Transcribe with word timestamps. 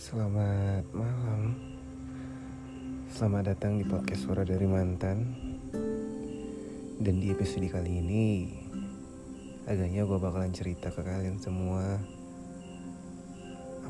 Selamat 0.00 0.80
malam. 0.96 1.60
Selamat 3.12 3.52
datang 3.52 3.76
di 3.76 3.84
podcast 3.84 4.24
Suara 4.24 4.48
dari 4.48 4.64
Mantan. 4.64 5.28
Dan 6.96 7.20
di 7.20 7.28
episode 7.28 7.68
kali 7.68 8.00
ini 8.00 8.48
Agaknya 9.68 10.08
gue 10.08 10.16
bakalan 10.16 10.56
cerita 10.56 10.88
ke 10.88 11.04
kalian 11.04 11.36
semua. 11.36 12.00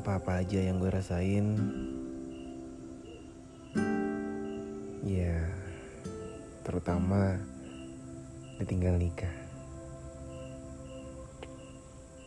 Apa-apa 0.03 0.43
aja 0.43 0.59
yang 0.59 0.83
gue 0.83 0.91
rasain. 0.91 1.55
Ya 5.07 5.47
Terutama 6.67 7.39
Ditinggal 8.59 8.99
nikah. 8.99 9.35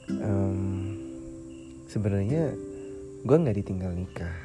Um, 0.08 0.96
Sebenarnya 1.84 2.72
gue 3.24 3.36
nggak 3.40 3.56
ditinggal 3.56 3.92
nikah. 3.96 4.36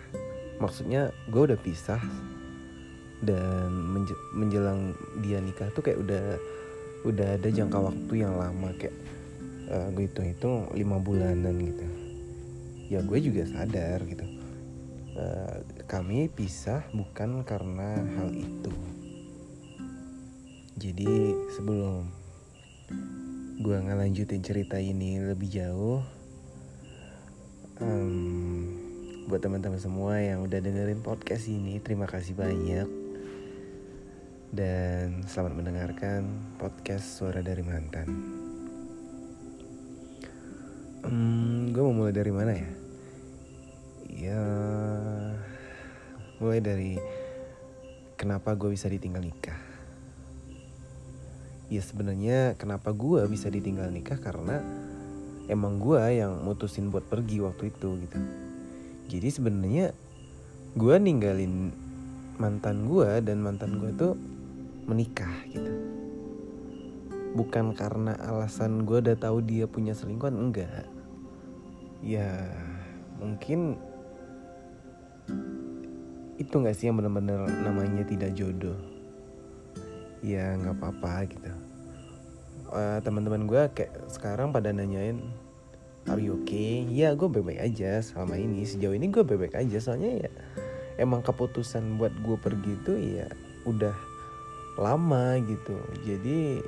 Maksudnya 0.64 1.12
gue 1.28 1.42
udah 1.52 1.60
pisah 1.60 2.00
dan 3.20 3.68
menje 3.68 4.16
menjelang 4.32 4.96
dia 5.20 5.44
nikah 5.44 5.68
tuh 5.76 5.84
kayak 5.84 6.00
udah 6.00 6.26
udah 7.04 7.28
ada 7.36 7.50
jangka 7.52 7.76
waktu 7.76 8.14
yang 8.24 8.40
lama 8.40 8.72
kayak 8.80 8.96
uh, 9.68 9.92
gue 9.92 10.08
hitung 10.08 10.28
hitung 10.32 10.58
lima 10.72 10.96
bulanan 10.96 11.60
gitu. 11.60 11.86
Ya 12.88 13.04
gue 13.04 13.20
juga 13.20 13.44
sadar 13.52 14.00
gitu. 14.08 14.24
Uh, 15.20 15.60
kami 15.84 16.32
pisah 16.32 16.88
bukan 16.96 17.44
karena 17.44 18.00
hal 18.16 18.32
itu. 18.32 18.72
Jadi 20.80 21.36
sebelum 21.60 22.08
gue 23.60 23.76
ngelanjutin 23.76 24.40
cerita 24.40 24.80
ini 24.80 25.20
lebih 25.20 25.52
jauh 25.52 26.00
um, 27.84 28.39
buat 29.30 29.46
teman-teman 29.46 29.78
semua 29.78 30.18
yang 30.18 30.42
udah 30.42 30.58
dengerin 30.58 31.06
podcast 31.06 31.46
ini 31.54 31.78
terima 31.78 32.10
kasih 32.10 32.34
banyak. 32.34 32.90
Dan 34.50 35.22
selamat 35.30 35.54
mendengarkan 35.54 36.26
podcast 36.58 37.22
suara 37.22 37.46
dari 37.46 37.62
mantan. 37.62 38.10
Um, 41.06 41.70
gue 41.70 41.78
mau 41.78 41.94
mulai 41.94 42.10
dari 42.10 42.34
mana 42.34 42.58
ya? 42.58 42.70
Ya 44.10 44.44
mulai 46.42 46.58
dari 46.66 46.98
kenapa 48.18 48.58
gue 48.58 48.74
bisa 48.74 48.90
ditinggal 48.90 49.22
nikah? 49.22 49.62
Ya 51.70 51.86
sebenarnya 51.86 52.58
kenapa 52.58 52.98
gue 52.98 53.22
bisa 53.30 53.46
ditinggal 53.54 53.94
nikah? 53.94 54.18
Karena 54.18 54.58
emang 55.46 55.78
gue 55.78 56.02
yang 56.18 56.42
mutusin 56.42 56.90
buat 56.90 57.06
pergi 57.06 57.46
waktu 57.46 57.70
itu 57.70 57.94
gitu 58.10 58.49
jadi 59.10 59.28
sebenarnya 59.34 59.98
gue 60.78 60.96
ninggalin 61.02 61.74
mantan 62.38 62.86
gue 62.86 63.10
dan 63.26 63.42
mantan 63.42 63.82
gue 63.82 63.90
tuh 63.98 64.14
menikah 64.86 65.34
gitu. 65.50 65.74
Bukan 67.34 67.74
karena 67.74 68.14
alasan 68.22 68.86
gue 68.86 69.02
udah 69.02 69.18
tahu 69.18 69.42
dia 69.42 69.66
punya 69.66 69.98
selingkuhan 69.98 70.38
enggak. 70.38 70.86
Ya 72.06 72.46
mungkin 73.18 73.82
itu 76.40 76.54
nggak 76.54 76.78
sih 76.78 76.88
yang 76.88 77.02
bener-bener 77.02 77.50
namanya 77.66 78.06
tidak 78.06 78.38
jodoh? 78.38 78.78
Ya 80.22 80.54
nggak 80.54 80.78
apa-apa 80.78 81.28
gitu. 81.34 81.50
Uh, 82.70 83.02
teman-teman 83.02 83.50
gue 83.50 83.62
kayak 83.74 84.06
sekarang 84.14 84.54
pada 84.54 84.70
nanyain 84.70 85.18
are 86.08 86.22
you 86.22 86.40
okay? 86.46 86.88
Ya 86.88 87.12
gue 87.18 87.28
baik-baik 87.28 87.60
aja 87.60 88.00
selama 88.00 88.40
ini. 88.40 88.64
Sejauh 88.64 88.96
ini 88.96 89.12
gue 89.12 89.26
baik-baik 89.26 89.60
aja. 89.60 89.78
Soalnya 89.84 90.28
ya 90.28 90.32
emang 90.96 91.20
keputusan 91.20 92.00
buat 92.00 92.16
gue 92.24 92.38
pergi 92.40 92.72
itu 92.76 92.94
ya 93.20 93.28
udah 93.68 93.96
lama 94.80 95.36
gitu. 95.44 95.76
Jadi 96.08 96.64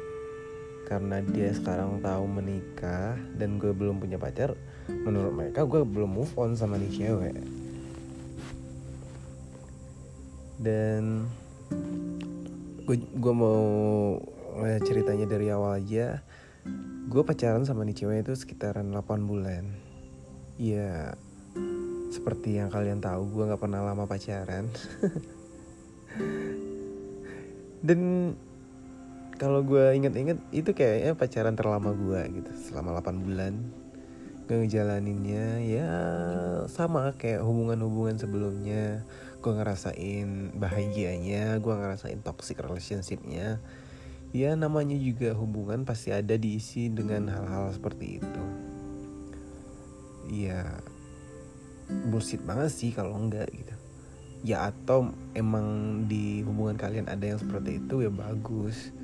karena 0.91 1.23
dia 1.23 1.55
sekarang 1.55 2.03
tahu 2.03 2.27
menikah 2.27 3.15
dan 3.39 3.55
gue 3.55 3.71
belum 3.71 4.03
punya 4.03 4.19
pacar 4.19 4.59
menurut 4.91 5.31
mereka 5.31 5.63
gue 5.63 5.87
belum 5.87 6.19
move 6.19 6.33
on 6.35 6.59
sama 6.59 6.75
nih 6.75 6.91
cewek. 6.91 7.35
Dan 10.59 11.25
gue 12.83 12.97
gue 12.99 13.33
mau 13.33 13.63
ceritanya 14.83 15.23
dari 15.23 15.47
awal 15.47 15.79
aja 15.79 16.19
gue 17.11 17.23
pacaran 17.27 17.67
sama 17.67 17.83
nih 17.83 18.03
cewek 18.03 18.23
itu 18.23 18.33
sekitaran 18.39 18.87
8 18.87 19.27
bulan. 19.27 19.67
Iya 20.55 21.19
seperti 22.11 22.59
yang 22.59 22.67
kalian 22.67 22.99
tahu 22.99 23.31
gue 23.31 23.47
nggak 23.51 23.61
pernah 23.61 23.83
lama 23.83 24.07
pacaran. 24.07 24.67
Dan 27.87 28.31
kalau 29.39 29.65
gue 29.65 29.97
inget-inget 29.97 30.37
itu 30.53 30.69
kayaknya 30.75 31.17
pacaran 31.17 31.57
terlama 31.57 31.97
gue 31.97 32.21
gitu 32.39 32.51
selama 32.69 32.99
8 32.99 33.25
bulan. 33.25 33.53
Gue 34.45 34.67
ngejalaninnya 34.67 35.63
ya 35.63 35.89
sama 36.67 37.15
kayak 37.15 37.41
hubungan-hubungan 37.41 38.19
sebelumnya. 38.19 39.07
Gue 39.41 39.57
ngerasain 39.57 40.53
bahagianya 40.55 41.57
gue 41.57 41.73
ngerasain 41.73 42.21
toxic 42.21 42.61
relationshipnya 42.61 43.57
ya 44.31 44.55
namanya 44.55 44.95
juga 44.95 45.35
hubungan 45.35 45.83
pasti 45.83 46.15
ada 46.15 46.39
diisi 46.39 46.87
dengan 46.87 47.27
hal-hal 47.27 47.75
seperti 47.75 48.23
itu. 48.23 48.43
Ya 50.31 50.79
bullshit 52.07 52.39
banget 52.47 52.71
sih 52.71 52.91
kalau 52.95 53.19
enggak 53.19 53.51
gitu. 53.51 53.75
Ya 54.41 54.71
atau 54.71 55.11
emang 55.35 56.01
di 56.07 56.41
hubungan 56.47 56.79
kalian 56.79 57.11
ada 57.11 57.35
yang 57.35 57.39
seperti 57.39 57.83
itu 57.83 58.07
ya 58.07 58.11
bagus. 58.11 58.95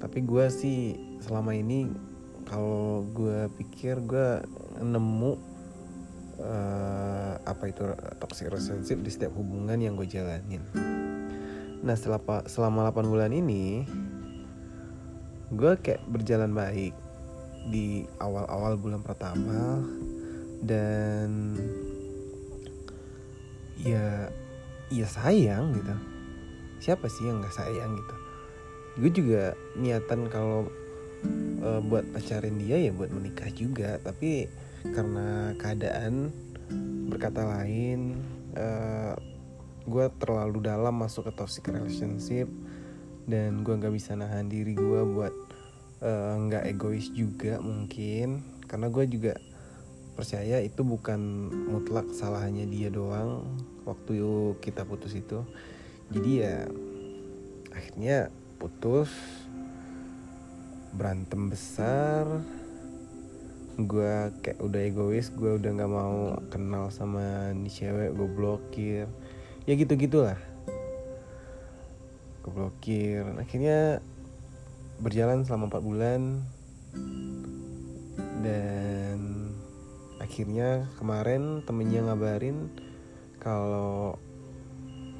Tapi 0.00 0.18
gue 0.24 0.44
sih 0.48 0.96
selama 1.20 1.52
ini 1.52 1.88
kalau 2.48 3.04
gue 3.12 3.48
pikir 3.56 4.00
gue 4.04 4.44
nemu 4.80 5.32
uh, 6.40 7.32
apa 7.40 7.64
itu 7.68 7.84
toxic 8.20 8.52
relationship 8.52 9.00
di 9.00 9.10
setiap 9.12 9.32
hubungan 9.36 9.80
yang 9.80 9.96
gue 9.96 10.04
jalanin 10.04 10.60
Nah 11.84 11.92
setelah 11.92 12.48
selama 12.48 12.88
8 12.88 13.12
bulan 13.12 13.28
ini 13.36 13.84
Gue 15.52 15.76
kayak 15.76 16.00
berjalan 16.08 16.56
baik 16.56 16.96
Di 17.68 18.08
awal-awal 18.16 18.80
bulan 18.80 19.04
pertama 19.04 19.84
Dan 20.64 21.60
Ya 23.84 24.32
Ya 24.88 25.08
sayang 25.08 25.76
gitu. 25.76 25.92
Siapa 26.80 27.04
sih 27.08 27.28
yang 27.28 27.44
gak 27.44 27.52
sayang 27.52 27.92
gitu? 28.00 28.16
Gue 29.04 29.10
juga 29.12 29.52
niatan 29.76 30.32
kalau 30.32 30.64
uh, 31.60 31.80
Buat 31.84 32.08
pacarin 32.16 32.56
dia 32.56 32.80
ya 32.80 32.96
buat 32.96 33.12
menikah 33.12 33.52
juga 33.52 34.00
Tapi 34.00 34.48
karena 34.88 35.52
keadaan 35.60 36.32
Berkata 37.12 37.44
lain 37.44 38.24
uh, 38.56 39.33
gue 39.84 40.06
terlalu 40.16 40.64
dalam 40.64 40.96
masuk 40.96 41.28
ke 41.28 41.32
toxic 41.36 41.68
relationship 41.68 42.48
dan 43.28 43.64
gue 43.64 43.74
nggak 43.76 43.92
bisa 43.92 44.16
nahan 44.16 44.48
diri 44.48 44.72
gue 44.76 45.00
buat 45.04 45.32
nggak 46.48 46.64
uh, 46.64 46.70
egois 46.72 47.08
juga 47.12 47.60
mungkin. 47.60 48.44
Karena 48.64 48.88
gue 48.88 49.04
juga 49.08 49.36
percaya 50.14 50.60
itu 50.60 50.84
bukan 50.84 51.20
mutlak 51.68 52.06
salahnya 52.12 52.64
dia 52.68 52.88
doang 52.92 53.44
waktu 53.84 54.16
kita 54.60 54.84
putus 54.84 55.16
itu. 55.16 55.44
Jadi 56.12 56.30
ya 56.44 56.68
akhirnya 57.72 58.28
putus 58.60 59.08
berantem 60.96 61.52
besar. 61.52 62.24
Gue 63.74 64.30
kayak 64.40 64.60
udah 64.64 64.80
egois 64.80 65.28
gue 65.32 65.60
udah 65.60 65.70
nggak 65.76 65.92
mau 65.92 66.38
kenal 66.48 66.88
sama 66.92 67.52
nih 67.52 67.72
cewek 67.72 68.10
gue 68.14 68.28
blokir 68.30 69.08
ya 69.64 69.74
gitu 69.76 69.96
gitulah 69.96 70.36
gue 72.44 72.52
blokir 72.52 73.24
akhirnya 73.40 74.04
berjalan 75.00 75.42
selama 75.42 75.72
4 75.72 75.82
bulan. 75.82 76.22
Dan 78.44 79.50
akhirnya 80.20 80.86
kemarin 81.00 81.64
temennya 81.64 82.06
ngabarin 82.06 82.68
kalau 83.40 84.20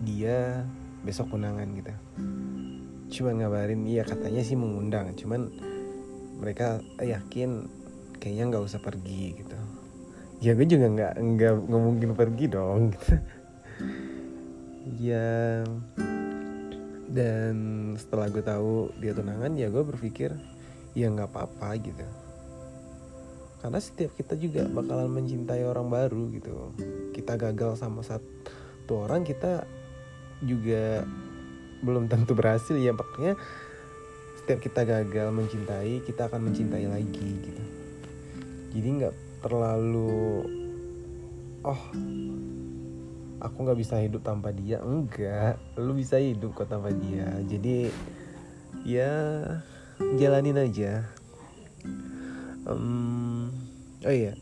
dia 0.05 0.69
besok 1.03 1.33
undangan 1.33 1.69
gitu. 1.73 1.93
Cuman 3.19 3.41
ngabarin 3.41 3.89
iya 3.89 4.05
katanya 4.05 4.45
sih 4.45 4.55
mengundang 4.61 5.17
cuman 5.17 5.49
mereka 6.39 6.85
yakin 7.01 7.65
kayaknya 8.21 8.45
nggak 8.53 8.65
usah 8.69 8.81
pergi 8.85 9.41
gitu. 9.41 9.57
Ya 10.45 10.53
gue 10.53 10.69
juga 10.69 10.87
nggak 10.93 11.15
nggak 11.17 11.55
mungkin 11.73 12.13
pergi 12.13 12.47
dong 12.53 12.93
gitu 12.93 13.17
ya 14.99 15.63
dan 17.15 17.55
setelah 17.95 18.27
gue 18.27 18.43
tahu 18.43 18.91
dia 18.99 19.15
tunangan 19.15 19.55
ya 19.55 19.71
gue 19.71 19.85
berpikir 19.87 20.35
ya 20.99 21.07
nggak 21.11 21.31
apa-apa 21.31 21.79
gitu. 21.79 22.07
Karena 23.65 23.81
setiap 23.81 24.13
kita 24.19 24.37
juga 24.37 24.69
bakalan 24.69 25.09
mencintai 25.09 25.65
orang 25.65 25.89
baru 25.89 26.29
gitu. 26.37 26.75
Kita 27.17 27.41
gagal 27.41 27.81
sama 27.81 28.05
satu 28.05 29.09
orang 29.09 29.25
kita 29.25 29.65
juga 30.45 31.07
belum 31.81 32.11
tentu 32.13 32.37
berhasil 32.37 32.77
ya. 32.77 32.93
Makanya 32.93 33.41
setiap 34.45 34.61
kita 34.61 34.85
gagal 34.85 35.33
mencintai 35.33 36.05
kita 36.05 36.29
akan 36.29 36.53
mencintai 36.53 36.85
lagi 36.85 37.29
gitu. 37.41 37.65
Jadi 38.77 38.89
nggak 39.01 39.15
terlalu 39.41 40.45
oh 41.65 41.83
aku 43.45 43.57
nggak 43.69 43.79
bisa 43.79 44.01
hidup 44.01 44.25
tanpa 44.25 44.51
dia. 44.51 44.81
Enggak 44.81 45.61
lu 45.77 45.93
bisa 45.93 46.17
hidup 46.17 46.57
kok 46.57 46.73
tanpa 46.73 46.89
dia. 46.91 47.29
Jadi 47.45 47.93
ya 48.89 49.13
jalanin 50.17 50.57
aja. 50.57 51.05
Um, 52.65 53.53
oh 54.09 54.15
iya 54.15 54.33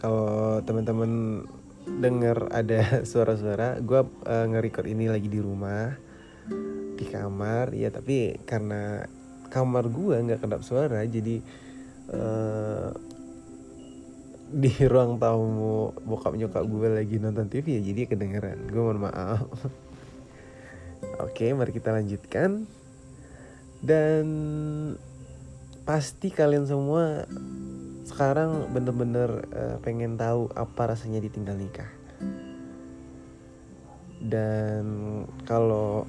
kalau 0.00 0.64
teman-teman 0.64 1.44
dengar 2.00 2.48
ada 2.48 2.80
suara-suara 3.10 3.84
gue 3.84 4.00
uh, 4.00 4.44
nge-record 4.48 4.88
ini 4.88 5.12
lagi 5.12 5.28
di 5.28 5.38
rumah 5.38 5.92
di 6.96 7.04
kamar. 7.04 7.76
Ya 7.76 7.92
tapi 7.92 8.40
karena 8.48 9.04
kamar 9.52 9.92
gue 9.92 10.16
nggak 10.16 10.40
kedap 10.42 10.64
suara 10.64 11.04
jadi 11.04 11.44
uh, 12.10 12.90
di 14.46 14.70
ruang 14.86 15.18
tamu 15.18 15.90
bokap 16.06 16.38
nyokap 16.38 16.62
gue 16.62 16.88
lagi 17.02 17.18
nonton 17.18 17.50
TV 17.50 17.78
ya 17.78 17.82
jadi 17.82 18.06
kedengeran. 18.06 18.70
Gue 18.70 18.82
mohon 18.82 19.10
maaf. 19.10 19.42
Oke 21.26 21.50
mari 21.50 21.74
kita 21.74 21.90
lanjutkan. 21.90 22.62
Dan 23.82 24.26
pasti 25.82 26.30
kalian 26.30 26.66
semua 26.66 27.26
sekarang 28.06 28.70
bener-bener 28.70 29.50
uh, 29.50 29.76
pengen 29.82 30.14
tahu 30.14 30.46
apa 30.54 30.94
rasanya 30.94 31.18
ditinggal 31.18 31.58
nikah. 31.58 31.90
Dan 34.22 34.86
kalau 35.42 36.06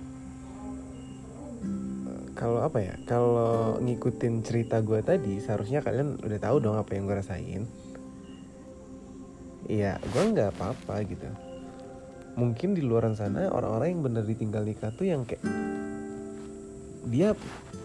kalau 2.38 2.62
apa 2.62 2.78
ya 2.86 2.94
kalau 3.10 3.82
ngikutin 3.82 4.46
cerita 4.46 4.78
gue 4.86 5.02
tadi 5.02 5.42
seharusnya 5.42 5.82
kalian 5.82 6.22
udah 6.22 6.38
tahu 6.38 6.62
dong 6.62 6.78
apa 6.78 6.94
yang 6.94 7.10
gue 7.10 7.18
rasain 7.18 7.66
Iya, 9.66 9.98
gue 9.98 10.24
nggak 10.38 10.54
apa-apa 10.54 11.02
gitu. 11.10 11.26
Mungkin 12.38 12.78
di 12.78 12.86
luar 12.86 13.10
sana 13.18 13.50
orang-orang 13.50 13.98
yang 13.98 14.02
bener 14.06 14.24
ditinggal 14.30 14.62
nikah 14.62 14.94
tuh 14.94 15.10
yang 15.10 15.26
kayak 15.26 15.42
dia 17.10 17.34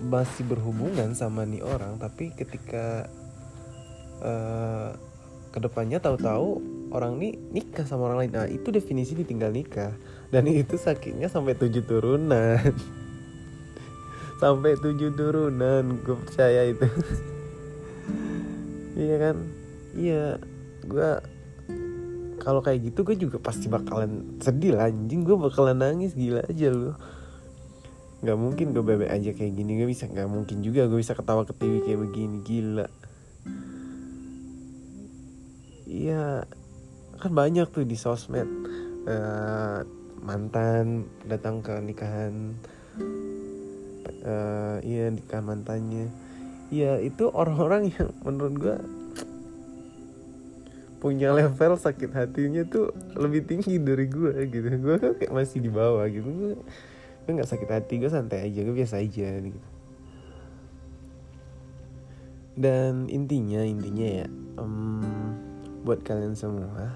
masih 0.04 0.44
berhubungan 0.44 1.16
sama 1.16 1.48
nih 1.48 1.64
orang, 1.64 1.96
tapi 1.96 2.34
ketika 2.36 3.08
uh, 4.20 4.92
ke 5.52 5.58
depannya 5.60 6.00
tahu-tahu 6.00 6.60
orang 6.92 7.20
ini 7.20 7.40
nikah 7.52 7.88
sama 7.88 8.12
orang 8.12 8.26
lain. 8.26 8.32
Nah 8.32 8.48
itu 8.48 8.68
definisi 8.68 9.16
ditinggal 9.16 9.52
nikah. 9.52 9.92
Dan 10.28 10.48
itu 10.52 10.76
sakitnya 10.76 11.32
sampai 11.32 11.56
tujuh 11.56 11.84
turunan. 11.84 12.60
Sampai 14.42 14.74
tujuh 14.74 15.14
turunan 15.14 16.02
gue 16.02 16.16
percaya 16.18 16.66
itu. 16.66 16.86
Iya 18.92 19.16
kan? 19.16 19.36
Iya 19.96 20.36
gue 20.84 21.10
kalau 22.42 22.58
kayak 22.58 22.90
gitu 22.90 23.06
gue 23.06 23.14
juga 23.14 23.38
pasti 23.38 23.70
bakalan 23.70 24.42
sedih 24.42 24.74
lah 24.74 24.90
anjing. 24.90 25.22
Gue 25.22 25.38
bakalan 25.38 25.78
nangis 25.78 26.18
gila 26.18 26.42
aja 26.42 26.74
lu. 26.74 26.90
Nggak 28.26 28.38
mungkin 28.38 28.66
gue 28.74 28.82
bebek 28.82 29.10
aja 29.14 29.30
kayak 29.30 29.52
gini 29.54 29.78
gue 29.78 29.86
bisa 29.86 30.10
nggak 30.10 30.26
mungkin 30.26 30.58
juga 30.66 30.90
gue 30.90 30.98
bisa 30.98 31.14
ketawa 31.14 31.46
ke 31.46 31.54
TV 31.54 31.86
kayak 31.86 32.02
begini 32.02 32.38
gila. 32.42 32.86
Iya 35.86 36.42
kan 37.22 37.30
banyak 37.30 37.70
tuh 37.70 37.86
di 37.86 37.94
sosmed. 37.94 38.50
Uh, 39.06 39.86
mantan 40.18 41.06
datang 41.22 41.62
ke 41.62 41.78
nikahan. 41.78 42.58
Uh, 44.26 44.82
iya 44.82 45.14
nikahan 45.14 45.46
mantannya. 45.46 46.10
Iya 46.74 46.98
itu 46.98 47.30
orang-orang 47.30 47.94
yang 47.94 48.10
menurut 48.26 48.54
gue 48.58 48.76
punya 51.02 51.34
level 51.34 51.74
sakit 51.74 52.14
hatinya 52.14 52.62
tuh 52.62 52.94
lebih 53.18 53.42
tinggi 53.42 53.82
dari 53.82 54.06
gue 54.06 54.46
gitu. 54.46 54.70
Gue 54.78 55.18
kayak 55.18 55.34
masih 55.34 55.58
di 55.58 55.66
bawah 55.66 56.06
gitu. 56.06 56.30
Gue 56.30 56.52
gue 57.26 57.32
nggak 57.34 57.50
sakit 57.50 57.68
hati 57.70 57.98
gue 57.98 58.10
santai 58.10 58.46
aja 58.46 58.62
gue 58.62 58.70
biasa 58.70 59.02
aja 59.02 59.30
gitu. 59.42 59.60
Dan 62.54 63.10
intinya 63.10 63.66
intinya 63.66 64.06
ya 64.22 64.26
um, 64.62 65.02
buat 65.82 66.06
kalian 66.06 66.38
semua 66.38 66.94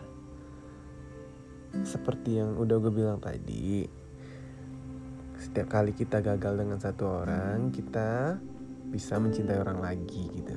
seperti 1.83 2.39
yang 2.39 2.57
udah 2.57 2.79
gue 2.79 2.93
bilang 2.95 3.19
tadi 3.21 3.85
setiap 5.37 5.69
kali 5.69 5.93
kita 5.93 6.25
gagal 6.25 6.55
dengan 6.57 6.79
satu 6.81 7.27
orang 7.27 7.69
kita 7.75 8.39
bisa 8.87 9.19
mencintai 9.19 9.59
orang 9.59 9.83
lagi 9.83 10.31
gitu. 10.31 10.57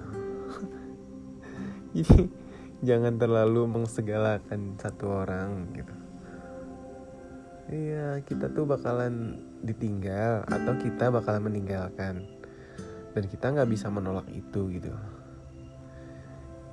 Jadi 1.98 2.49
jangan 2.80 3.20
terlalu 3.20 3.68
mengsegalakan 3.68 4.80
satu 4.80 5.24
orang 5.24 5.68
gitu. 5.76 5.96
Iya 7.70 8.26
kita 8.26 8.50
tuh 8.50 8.66
bakalan 8.66 9.46
ditinggal 9.62 10.48
atau 10.48 10.74
kita 10.80 11.12
bakalan 11.14 11.52
meninggalkan. 11.52 12.26
Dan 13.14 13.24
kita 13.26 13.52
nggak 13.52 13.70
bisa 13.70 13.92
menolak 13.92 14.26
itu 14.32 14.70
gitu. 14.74 14.94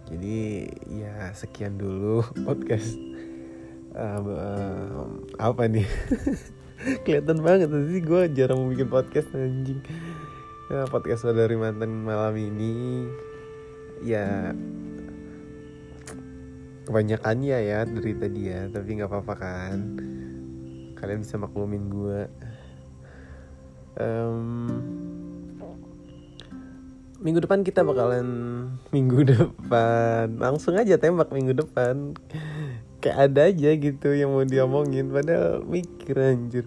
Jadi 0.07 0.71
ya 0.95 1.35
sekian 1.35 1.77
dulu 1.77 2.23
podcast. 2.47 2.95
Uh, 3.97 5.25
apa 5.41 5.67
nih? 5.67 5.89
Kelihatan 7.05 7.41
banget 7.41 7.73
sih 7.73 8.05
gue 8.05 8.23
jarang 8.37 8.61
mau 8.63 8.69
bikin 8.71 8.89
podcast 8.93 9.33
anjing. 9.33 9.81
Ya, 10.69 10.85
podcast 10.87 11.25
dari 11.25 11.57
mantan 11.57 12.05
malam 12.05 12.37
ini. 12.37 13.09
Ya 14.05 14.53
kebanyakannya 16.87 17.59
ya 17.67 17.83
dari 17.83 18.13
tadi 18.15 18.41
ya 18.47 18.71
tapi 18.71 18.89
nggak 18.97 19.11
apa-apa 19.11 19.35
kan. 19.35 19.79
Kalian 20.97 21.21
bisa 21.27 21.37
maklumin 21.37 21.91
gue 21.93 22.21
um, 24.01 24.69
minggu 27.21 27.41
depan 27.43 27.65
kita 27.65 27.83
bakalan 27.83 28.27
minggu 28.93 29.27
depan. 29.27 30.37
Langsung 30.37 30.77
aja 30.77 31.01
tembak 31.01 31.33
minggu 31.33 31.57
depan. 31.57 32.15
Kayak 33.01 33.19
ada 33.29 33.41
aja 33.49 33.71
gitu 33.77 34.09
yang 34.17 34.33
mau 34.33 34.45
diomongin 34.45 35.13
padahal 35.13 35.65
mikir 35.65 36.17
anjir. 36.17 36.67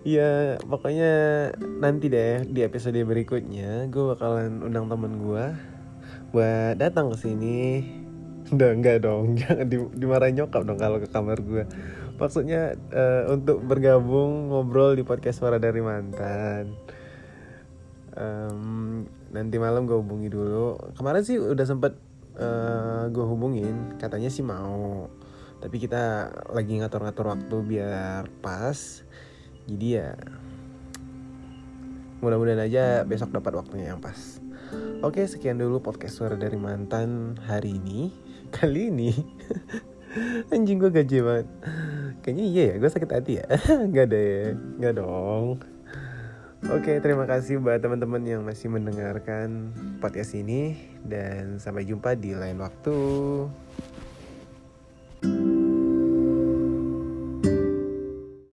Ya 0.00 0.56
pokoknya 0.64 1.12
nanti 1.60 2.08
deh 2.08 2.48
di 2.48 2.64
episode 2.64 2.96
berikutnya 3.04 3.84
gue 3.92 4.04
bakalan 4.16 4.64
undang 4.64 4.88
temen 4.88 5.20
gue 5.20 5.44
buat 6.32 6.80
datang 6.80 7.12
ke 7.12 7.16
sini 7.20 7.58
udah 8.50 8.70
enggak 8.74 9.02
dong. 9.06 9.34
Jangan 9.40 9.66
di, 9.66 9.76
dimarahin 9.96 10.34
nyokap 10.42 10.62
dong 10.66 10.78
kalau 10.78 10.98
ke 10.98 11.08
kamar 11.10 11.38
gue 11.42 11.64
maksudnya 12.20 12.76
uh, 12.92 13.32
untuk 13.32 13.64
bergabung 13.64 14.52
ngobrol 14.52 14.92
di 14.92 15.02
podcast 15.02 15.40
suara 15.40 15.56
dari 15.56 15.80
mantan. 15.80 16.76
Um, 18.12 19.08
nanti 19.32 19.56
malam 19.56 19.88
gue 19.88 19.96
hubungi 19.96 20.28
dulu. 20.28 20.76
Kemarin 21.00 21.24
sih 21.24 21.40
udah 21.40 21.64
sempet 21.64 21.96
uh, 22.36 23.08
gue 23.08 23.24
hubungin. 23.24 23.96
Katanya 23.96 24.28
sih 24.28 24.44
mau. 24.44 25.08
Tapi 25.64 25.80
kita 25.80 26.28
lagi 26.52 26.76
ngatur-ngatur 26.76 27.32
waktu 27.32 27.56
biar 27.64 28.28
pas. 28.44 28.76
Jadi 29.64 29.86
ya 29.96 30.12
mudah-mudahan 32.20 32.68
aja 32.68 33.08
besok 33.08 33.32
dapat 33.32 33.56
waktunya 33.56 33.96
yang 33.96 34.00
pas. 34.04 34.44
Oke 35.00 35.24
sekian 35.24 35.56
dulu 35.56 35.80
podcast 35.80 36.20
suara 36.20 36.36
dari 36.36 36.60
mantan 36.60 37.40
hari 37.48 37.80
ini 37.80 38.29
kali 38.50 38.90
ini. 38.90 39.10
Anjing 40.52 40.82
gue 40.82 40.90
gaji 40.90 41.18
banget. 41.22 41.48
Kayaknya 42.20 42.44
iya 42.44 42.62
ya 42.66 42.74
gue 42.82 42.90
sakit 42.90 43.10
hati 43.10 43.32
ya. 43.40 43.46
Nggak 43.90 44.06
deh 44.10 44.58
nggak 44.82 44.94
dong. 44.98 45.62
Oke, 46.60 47.00
terima 47.00 47.24
kasih 47.24 47.56
buat 47.56 47.80
teman-teman 47.80 48.20
yang 48.20 48.44
masih 48.44 48.68
mendengarkan 48.68 49.72
podcast 49.96 50.36
ini. 50.36 50.76
Dan 51.00 51.56
sampai 51.56 51.88
jumpa 51.88 52.12
di 52.20 52.36
lain 52.36 52.60
waktu. 52.60 52.98